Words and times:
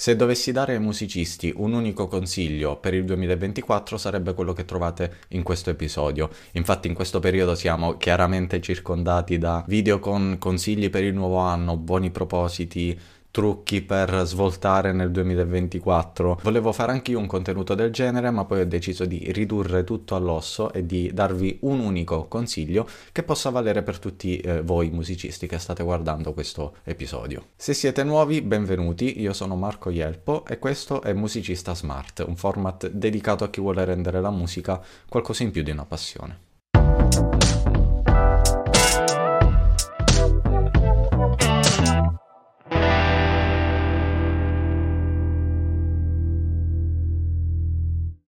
Se 0.00 0.14
dovessi 0.14 0.52
dare 0.52 0.74
ai 0.74 0.78
musicisti 0.78 1.52
un 1.56 1.72
unico 1.72 2.06
consiglio 2.06 2.76
per 2.76 2.94
il 2.94 3.04
2024 3.04 3.98
sarebbe 3.98 4.32
quello 4.32 4.52
che 4.52 4.64
trovate 4.64 5.16
in 5.30 5.42
questo 5.42 5.70
episodio. 5.70 6.30
Infatti 6.52 6.86
in 6.86 6.94
questo 6.94 7.18
periodo 7.18 7.56
siamo 7.56 7.96
chiaramente 7.96 8.60
circondati 8.60 9.38
da 9.38 9.64
video 9.66 9.98
con 9.98 10.36
consigli 10.38 10.88
per 10.88 11.02
il 11.02 11.14
nuovo 11.14 11.38
anno, 11.38 11.76
buoni 11.76 12.12
propositi, 12.12 12.96
trucchi 13.30 13.82
per 13.82 14.22
svoltare 14.24 14.92
nel 14.92 15.10
2024. 15.10 16.40
Volevo 16.42 16.72
fare 16.72 16.92
anche 16.92 17.12
io 17.12 17.18
un 17.18 17.26
contenuto 17.26 17.74
del 17.74 17.90
genere, 17.90 18.30
ma 18.30 18.44
poi 18.44 18.60
ho 18.60 18.66
deciso 18.66 19.04
di 19.04 19.30
ridurre 19.32 19.84
tutto 19.84 20.14
all'osso 20.14 20.72
e 20.72 20.86
di 20.86 21.10
darvi 21.12 21.58
un 21.62 21.80
unico 21.80 22.26
consiglio 22.26 22.88
che 23.12 23.22
possa 23.22 23.50
valere 23.50 23.82
per 23.82 23.98
tutti 23.98 24.38
eh, 24.38 24.62
voi 24.62 24.90
musicisti 24.90 25.46
che 25.46 25.58
state 25.58 25.82
guardando 25.82 26.32
questo 26.32 26.76
episodio. 26.84 27.48
Se 27.56 27.74
siete 27.74 28.04
nuovi, 28.04 28.40
benvenuti, 28.42 29.20
io 29.20 29.32
sono 29.32 29.56
Marco 29.56 29.90
Ielpo 29.90 30.44
e 30.46 30.58
questo 30.58 31.02
è 31.02 31.12
Musicista 31.12 31.74
Smart, 31.74 32.24
un 32.26 32.36
format 32.36 32.88
dedicato 32.88 33.44
a 33.44 33.50
chi 33.50 33.60
vuole 33.60 33.84
rendere 33.84 34.20
la 34.20 34.30
musica 34.30 34.80
qualcosa 35.08 35.42
in 35.42 35.50
più 35.50 35.62
di 35.62 35.70
una 35.70 35.84
passione. 35.84 36.47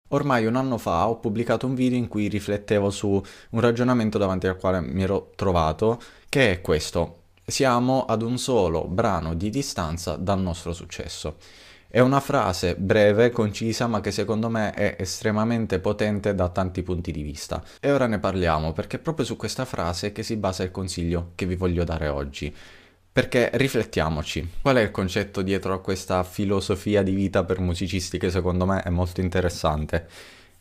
Ormai 0.09 0.45
un 0.45 0.55
anno 0.55 0.77
fa 0.77 1.07
ho 1.07 1.19
pubblicato 1.19 1.67
un 1.67 1.75
video 1.75 1.97
in 1.97 2.07
cui 2.07 2.27
riflettevo 2.27 2.89
su 2.89 3.21
un 3.51 3.59
ragionamento 3.59 4.17
davanti 4.17 4.47
al 4.47 4.57
quale 4.57 4.81
mi 4.81 5.03
ero 5.03 5.31
trovato, 5.35 6.01
che 6.29 6.51
è 6.51 6.61
questo. 6.61 7.17
Siamo 7.45 8.05
ad 8.05 8.23
un 8.23 8.37
solo 8.37 8.85
brano 8.85 9.35
di 9.35 9.49
distanza 9.49 10.15
dal 10.15 10.39
nostro 10.39 10.73
successo. 10.73 11.37
È 11.87 11.99
una 11.99 12.19
frase 12.19 12.75
breve, 12.75 13.31
concisa, 13.31 13.87
ma 13.87 13.99
che 13.99 14.11
secondo 14.11 14.49
me 14.49 14.71
è 14.71 14.95
estremamente 14.99 15.79
potente 15.79 16.35
da 16.35 16.49
tanti 16.49 16.83
punti 16.83 17.11
di 17.11 17.23
vista. 17.23 17.63
E 17.79 17.91
ora 17.91 18.05
ne 18.05 18.19
parliamo, 18.19 18.73
perché 18.73 18.97
è 18.97 18.99
proprio 18.99 19.25
su 19.25 19.35
questa 19.35 19.65
frase 19.65 20.11
che 20.11 20.21
si 20.21 20.35
basa 20.37 20.63
il 20.63 20.71
consiglio 20.71 21.31
che 21.33 21.47
vi 21.47 21.55
voglio 21.55 21.83
dare 21.83 22.07
oggi. 22.07 22.55
Perché 23.19 23.49
riflettiamoci, 23.55 24.49
qual 24.61 24.77
è 24.77 24.81
il 24.81 24.91
concetto 24.91 25.41
dietro 25.41 25.73
a 25.73 25.81
questa 25.81 26.23
filosofia 26.23 27.03
di 27.03 27.13
vita 27.13 27.43
per 27.43 27.59
musicisti 27.59 28.17
che 28.17 28.29
secondo 28.29 28.65
me 28.65 28.81
è 28.81 28.89
molto 28.89 29.19
interessante? 29.19 30.07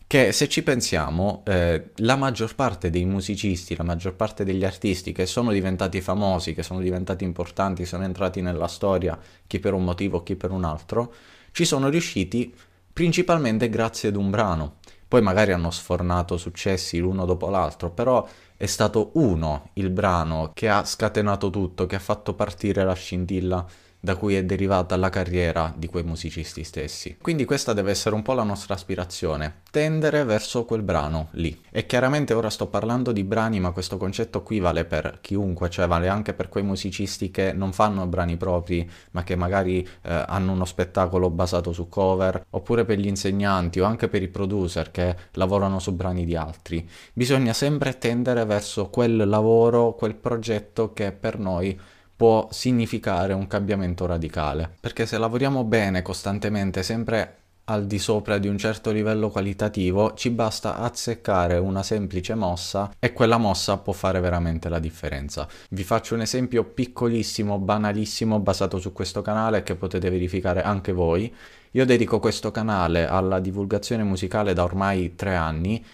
Che 0.05 0.33
se 0.33 0.49
ci 0.49 0.65
pensiamo, 0.65 1.45
eh, 1.47 1.91
la 1.99 2.17
maggior 2.17 2.57
parte 2.57 2.91
dei 2.91 3.05
musicisti, 3.05 3.77
la 3.77 3.85
maggior 3.85 4.15
parte 4.15 4.43
degli 4.43 4.65
artisti 4.65 5.13
che 5.13 5.25
sono 5.25 5.53
diventati 5.53 6.01
famosi, 6.01 6.53
che 6.53 6.65
sono 6.65 6.81
diventati 6.81 7.23
importanti, 7.23 7.87
sono 7.87 8.03
entrati 8.03 8.41
nella 8.41 8.67
storia, 8.67 9.17
chi 9.47 9.61
per 9.61 9.73
un 9.73 9.85
motivo, 9.85 10.25
chi 10.25 10.35
per 10.35 10.51
un 10.51 10.65
altro, 10.65 11.15
ci 11.53 11.65
sono 11.65 11.89
riusciti 11.89 12.53
principalmente 12.93 13.69
grazie 13.69 14.09
ad 14.09 14.17
un 14.17 14.31
brano. 14.31 14.79
Poi 15.09 15.23
magari 15.23 15.53
hanno 15.53 15.71
sfornato 15.71 16.37
successi 16.37 16.99
l'uno 16.99 17.25
dopo 17.25 17.49
l'altro, 17.49 17.91
però 17.91 18.27
è 18.57 18.67
stato 18.67 19.11
uno 19.15 19.71
il 19.75 19.89
brano 19.91 20.51
che 20.53 20.69
ha 20.69 20.85
scatenato 20.85 21.49
tutto, 21.49 21.87
che 21.87 21.97
ha 21.97 22.01
fatto 22.01 22.35
partire 22.35 22.85
la 22.85 22.93
scintilla 22.93 23.65
da 24.01 24.17
cui 24.17 24.37
è 24.37 24.45
derivata 24.45 24.97
la 24.97 25.11
carriera 25.11 25.73
di 25.77 25.89
quei 25.89 26.05
musicisti 26.05 26.63
stessi. 26.63 27.17
Quindi 27.21 27.45
questa 27.45 27.73
deve 27.73 27.91
essere 27.91 28.15
un 28.15 28.23
po' 28.23 28.33
la 28.33 28.43
nostra 28.43 28.75
aspirazione, 28.75 29.63
tendere 29.71 30.25
verso 30.25 30.65
quel 30.65 30.83
brano 30.83 31.29
lì. 31.33 31.61
E 31.71 31.87
chiaramente 31.87 32.33
ora 32.33 32.51
sto 32.51 32.69
parlando 32.69 33.13
di 33.13 33.25
brani, 33.25 33.61
ma 33.61 33.73
questo 33.73 33.97
concetto 33.97 34.43
qui 34.43 34.61
vale 34.61 34.85
per 34.85 35.19
chiunque, 35.21 35.71
cioè 35.71 35.87
vale 35.87 36.09
anche 36.09 36.33
per 36.33 36.49
quei 36.49 36.63
musicisti 36.63 37.31
che 37.31 37.53
non 37.53 37.73
fanno 37.73 38.07
brani 38.07 38.37
propri, 38.37 38.89
ma 39.13 39.25
che 39.25 39.37
magari 39.37 39.87
eh, 40.03 40.25
hanno 40.27 40.53
uno 40.53 40.65
spettacolo 40.65 41.31
basato 41.31 41.73
su 41.73 41.89
cover, 41.89 42.45
oppure 42.51 42.85
per 42.85 42.99
gli 42.99 43.07
insegnanti 43.07 43.81
o 43.81 43.85
anche 43.85 44.09
per 44.09 44.23
i 44.23 44.29
producer 44.29 44.91
che 44.91 45.17
lavorano 45.33 45.79
su 45.79 45.93
brani 45.93 46.25
di 46.25 46.37
altri. 46.37 46.89
Bisogna 47.13 47.53
sempre 47.53 47.99
tendere 47.99 48.45
verso 48.45 48.89
quel 48.89 49.29
lavoro, 49.29 49.95
quel 49.95 50.15
progetto 50.15 50.93
che 50.93 51.13
per 51.13 51.39
noi 51.39 51.79
può 52.19 52.49
significare 52.51 53.33
un 53.33 53.47
cambiamento 53.47 54.05
radicale. 54.05 54.69
Perché 54.81 55.07
se 55.07 55.19
lavoriamo 55.19 55.63
bene 55.63 56.03
costantemente, 56.03 56.83
sempre 56.83 57.37
al 57.67 57.87
di 57.87 58.01
sopra 58.01 58.39
di 58.39 58.49
un 58.49 58.59
certo 58.59 58.91
livello 58.91 59.31
qualitativo, 59.31 60.15
ci 60.15 60.31
basta 60.31 60.79
azzeccare 60.79 61.59
una 61.59 61.85
semplice 61.85 62.35
mossa 62.35 62.91
e 62.99 63.13
quella 63.13 63.39
mossa 63.39 63.77
può 63.77 63.93
fare 63.93 64.19
veramente 64.19 64.69
la 64.69 64.81
differenza. 64.81 65.47
Vi 65.71 65.85
faccio 65.85 66.17
un 66.17 66.23
esempio 66.23 66.65
piccolissimo, 66.65 67.61
banalissimo, 67.61 68.41
basato 68.41 68.81
su 68.81 68.93
questo 68.93 69.23
canale 69.23 69.63
che 69.63 69.77
potete 69.77 70.11
verificare 70.11 70.63
anche 70.63 70.91
voi. 70.91 71.33
Io 71.71 71.87
dedico 71.87 72.19
questo 72.19 72.51
canale 72.51 73.07
alla 73.07 73.39
divulgazione 73.39 74.03
musicale 74.03 74.55
da 74.55 74.65
ormai 74.65 75.15
tre 75.15 75.37
anni 75.37 75.85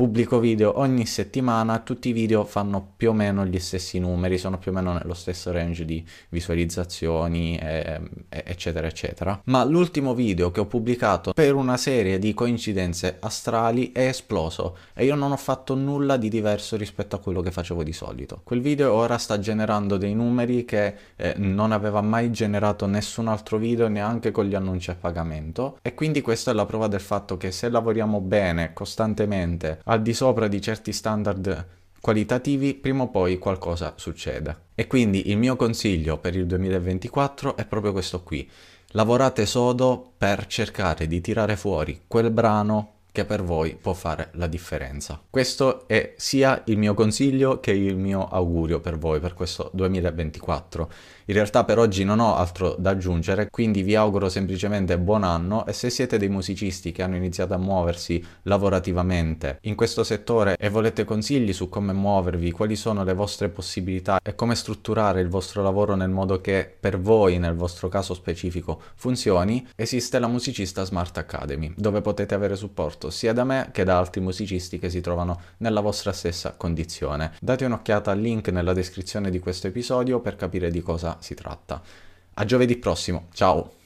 pubblico 0.00 0.38
video 0.38 0.78
ogni 0.78 1.04
settimana, 1.04 1.80
tutti 1.80 2.08
i 2.08 2.12
video 2.12 2.44
fanno 2.44 2.94
più 2.96 3.10
o 3.10 3.12
meno 3.12 3.44
gli 3.44 3.58
stessi 3.58 3.98
numeri, 3.98 4.38
sono 4.38 4.56
più 4.56 4.70
o 4.70 4.74
meno 4.74 4.94
nello 4.94 5.12
stesso 5.12 5.52
range 5.52 5.84
di 5.84 6.02
visualizzazioni, 6.30 7.58
e, 7.58 8.00
e, 8.30 8.42
eccetera, 8.46 8.86
eccetera. 8.86 9.38
Ma 9.44 9.62
l'ultimo 9.62 10.14
video 10.14 10.50
che 10.52 10.60
ho 10.60 10.64
pubblicato 10.64 11.34
per 11.34 11.54
una 11.54 11.76
serie 11.76 12.18
di 12.18 12.32
coincidenze 12.32 13.18
astrali 13.20 13.92
è 13.92 14.06
esploso 14.06 14.78
e 14.94 15.04
io 15.04 15.14
non 15.16 15.32
ho 15.32 15.36
fatto 15.36 15.74
nulla 15.74 16.16
di 16.16 16.30
diverso 16.30 16.78
rispetto 16.78 17.16
a 17.16 17.18
quello 17.18 17.42
che 17.42 17.50
facevo 17.50 17.82
di 17.82 17.92
solito. 17.92 18.40
Quel 18.42 18.62
video 18.62 18.94
ora 18.94 19.18
sta 19.18 19.38
generando 19.38 19.98
dei 19.98 20.14
numeri 20.14 20.64
che 20.64 20.94
eh, 21.16 21.34
non 21.36 21.72
aveva 21.72 22.00
mai 22.00 22.32
generato 22.32 22.86
nessun 22.86 23.28
altro 23.28 23.58
video 23.58 23.86
neanche 23.88 24.30
con 24.30 24.46
gli 24.46 24.54
annunci 24.54 24.90
a 24.90 24.96
pagamento 24.98 25.76
e 25.82 25.92
quindi 25.92 26.22
questa 26.22 26.52
è 26.52 26.54
la 26.54 26.64
prova 26.64 26.86
del 26.86 27.00
fatto 27.00 27.36
che 27.36 27.52
se 27.52 27.68
lavoriamo 27.68 28.22
bene, 28.22 28.72
costantemente, 28.72 29.82
al 29.90 30.02
di 30.02 30.14
sopra 30.14 30.46
di 30.46 30.60
certi 30.60 30.92
standard 30.92 31.66
qualitativi, 32.00 32.74
prima 32.74 33.02
o 33.02 33.08
poi 33.08 33.38
qualcosa 33.38 33.94
succede. 33.96 34.68
E 34.74 34.86
quindi 34.86 35.30
il 35.30 35.36
mio 35.36 35.56
consiglio 35.56 36.18
per 36.18 36.36
il 36.36 36.46
2024 36.46 37.56
è 37.56 37.66
proprio 37.66 37.92
questo 37.92 38.22
qui. 38.22 38.48
Lavorate 38.92 39.46
sodo 39.46 40.12
per 40.16 40.46
cercare 40.46 41.06
di 41.06 41.20
tirare 41.20 41.56
fuori 41.56 42.02
quel 42.06 42.30
brano 42.30 42.99
che 43.12 43.24
per 43.24 43.42
voi 43.42 43.76
può 43.80 43.92
fare 43.92 44.30
la 44.32 44.46
differenza. 44.46 45.20
Questo 45.28 45.86
è 45.86 46.14
sia 46.16 46.62
il 46.66 46.78
mio 46.78 46.94
consiglio 46.94 47.60
che 47.60 47.72
il 47.72 47.96
mio 47.96 48.28
augurio 48.28 48.80
per 48.80 48.98
voi 48.98 49.20
per 49.20 49.34
questo 49.34 49.70
2024. 49.72 50.90
In 51.26 51.34
realtà 51.34 51.62
per 51.64 51.78
oggi 51.78 52.02
non 52.02 52.18
ho 52.18 52.34
altro 52.34 52.74
da 52.76 52.90
aggiungere, 52.90 53.48
quindi 53.50 53.82
vi 53.82 53.94
auguro 53.94 54.28
semplicemente 54.28 54.98
buon 54.98 55.22
anno 55.22 55.64
e 55.64 55.72
se 55.72 55.88
siete 55.88 56.18
dei 56.18 56.28
musicisti 56.28 56.90
che 56.90 57.04
hanno 57.04 57.14
iniziato 57.14 57.54
a 57.54 57.58
muoversi 57.58 58.24
lavorativamente 58.42 59.58
in 59.62 59.76
questo 59.76 60.02
settore 60.02 60.56
e 60.58 60.68
volete 60.68 61.04
consigli 61.04 61.52
su 61.52 61.68
come 61.68 61.92
muovervi, 61.92 62.50
quali 62.50 62.74
sono 62.74 63.04
le 63.04 63.14
vostre 63.14 63.48
possibilità 63.48 64.18
e 64.22 64.34
come 64.34 64.56
strutturare 64.56 65.20
il 65.20 65.28
vostro 65.28 65.62
lavoro 65.62 65.94
nel 65.94 66.10
modo 66.10 66.40
che 66.40 66.68
per 66.80 66.98
voi, 66.98 67.38
nel 67.38 67.54
vostro 67.54 67.88
caso 67.88 68.12
specifico, 68.14 68.80
funzioni, 68.96 69.66
esiste 69.76 70.18
la 70.18 70.26
Musicista 70.26 70.84
Smart 70.84 71.16
Academy, 71.16 71.72
dove 71.76 72.00
potete 72.00 72.34
avere 72.34 72.56
supporto 73.00 73.10
sia 73.10 73.32
da 73.32 73.44
me 73.44 73.70
che 73.72 73.84
da 73.84 73.96
altri 73.96 74.20
musicisti 74.20 74.78
che 74.78 74.90
si 74.90 75.00
trovano 75.00 75.40
nella 75.58 75.80
vostra 75.80 76.12
stessa 76.12 76.52
condizione. 76.56 77.32
Date 77.40 77.64
un'occhiata 77.64 78.10
al 78.10 78.20
link 78.20 78.48
nella 78.48 78.74
descrizione 78.74 79.30
di 79.30 79.38
questo 79.38 79.68
episodio 79.68 80.20
per 80.20 80.36
capire 80.36 80.70
di 80.70 80.82
cosa 80.82 81.16
si 81.20 81.34
tratta. 81.34 81.80
A 82.34 82.44
giovedì 82.44 82.76
prossimo, 82.76 83.28
ciao! 83.32 83.79